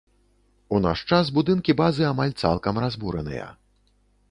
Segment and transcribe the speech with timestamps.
[0.77, 3.47] У наш час будынкі базы амаль цалкам разбураныя.